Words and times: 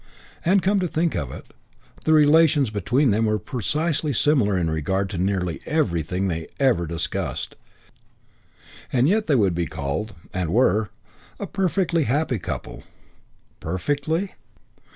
And, 0.43 0.63
come 0.63 0.79
to 0.79 0.87
think 0.87 1.13
of 1.13 1.31
it, 1.31 1.53
the 2.05 2.11
relations 2.13 2.71
between 2.71 3.11
them 3.11 3.25
were 3.25 3.37
precisely 3.37 4.13
similar 4.13 4.57
in 4.57 4.67
regard 4.67 5.11
to 5.11 5.19
nearly 5.19 5.61
everything 5.67 6.27
they 6.27 6.47
ever 6.59 6.87
discussed. 6.87 7.55
And 8.91 9.07
yet 9.07 9.27
they 9.27 9.35
would 9.35 9.53
be 9.53 9.67
called, 9.67 10.15
and 10.33 10.49
were, 10.51 10.89
a 11.39 11.45
perfectly 11.45 12.05
happy 12.05 12.39
couple. 12.39 12.83
Perfectly? 13.59 14.31